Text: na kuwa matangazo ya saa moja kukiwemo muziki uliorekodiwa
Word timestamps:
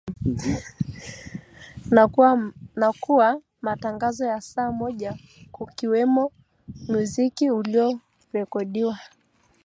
na 2.75 2.91
kuwa 3.01 3.41
matangazo 3.61 4.25
ya 4.25 4.41
saa 4.41 4.71
moja 4.71 5.17
kukiwemo 5.51 6.31
muziki 6.89 7.51
uliorekodiwa 7.51 8.99